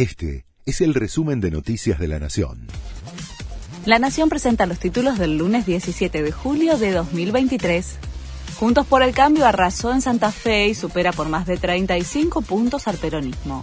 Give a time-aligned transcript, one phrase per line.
[0.00, 2.68] Este es el resumen de Noticias de la Nación.
[3.84, 7.98] La Nación presenta los títulos del lunes 17 de julio de 2023.
[8.58, 12.88] Juntos por el Cambio arrasó en Santa Fe y supera por más de 35 puntos
[12.88, 13.62] al peronismo.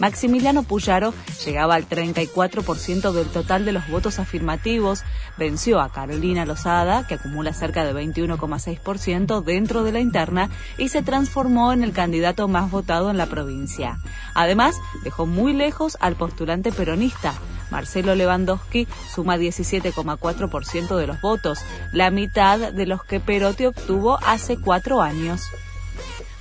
[0.00, 1.14] Maximiliano Puyaro
[1.44, 5.02] llegaba al 34% del total de los votos afirmativos,
[5.38, 11.02] venció a Carolina Lozada, que acumula cerca de 21,6% dentro de la interna, y se
[11.02, 13.98] transformó en el candidato más votado en la provincia.
[14.34, 17.34] Además, dejó muy lejos al postulante peronista.
[17.70, 21.60] Marcelo Lewandowski suma 17,4% de los votos,
[21.92, 25.42] la mitad de los que Perotti obtuvo hace cuatro años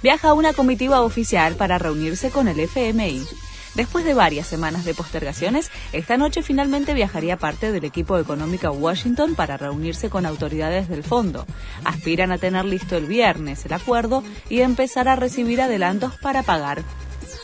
[0.03, 3.25] viaja una comitiva oficial para reunirse con el FMI.
[3.75, 8.71] Después de varias semanas de postergaciones, esta noche finalmente viajaría parte del equipo económico a
[8.71, 11.47] Washington para reunirse con autoridades del fondo.
[11.83, 16.83] Aspiran a tener listo el viernes el acuerdo y empezar a recibir adelantos para pagar.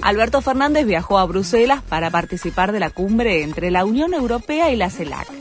[0.02, 4.76] Alberto Fernández viajó a Bruselas para participar de la cumbre entre la Unión Europea y
[4.76, 5.39] la CELAC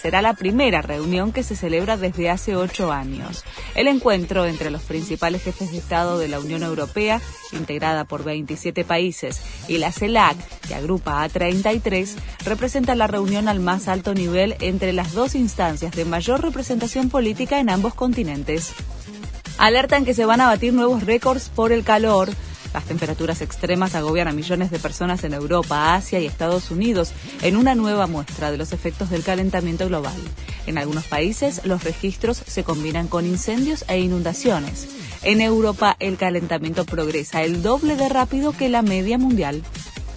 [0.00, 3.44] será la primera reunión que se celebra desde hace ocho años.
[3.74, 7.20] El encuentro entre los principales jefes de Estado de la Unión Europea,
[7.52, 13.60] integrada por 27 países, y la CELAC, que agrupa a 33, representa la reunión al
[13.60, 18.72] más alto nivel entre las dos instancias de mayor representación política en ambos continentes.
[19.58, 22.30] Alertan que se van a batir nuevos récords por el calor.
[22.74, 27.56] Las temperaturas extremas agobian a millones de personas en Europa, Asia y Estados Unidos en
[27.56, 30.16] una nueva muestra de los efectos del calentamiento global.
[30.66, 34.86] En algunos países los registros se combinan con incendios e inundaciones.
[35.22, 39.62] En Europa el calentamiento progresa el doble de rápido que la media mundial.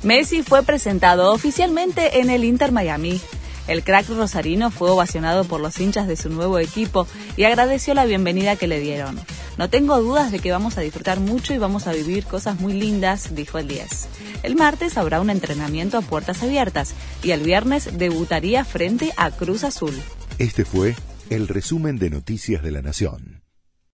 [0.03, 3.21] Messi fue presentado oficialmente en el Inter Miami.
[3.67, 7.07] El crack rosarino fue ovacionado por los hinchas de su nuevo equipo
[7.37, 9.19] y agradeció la bienvenida que le dieron.
[9.57, 12.73] No tengo dudas de que vamos a disfrutar mucho y vamos a vivir cosas muy
[12.73, 14.07] lindas, dijo el 10.
[14.43, 19.63] El martes habrá un entrenamiento a puertas abiertas y el viernes debutaría frente a Cruz
[19.63, 19.93] Azul.
[20.37, 20.95] Este fue
[21.29, 23.40] el resumen de Noticias de la Nación.